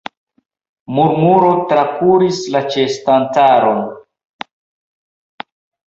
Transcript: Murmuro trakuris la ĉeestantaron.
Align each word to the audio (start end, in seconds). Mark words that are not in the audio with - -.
Murmuro 0.99 1.51
trakuris 1.73 2.41
la 2.57 2.65
ĉeestantaron. 2.73 3.87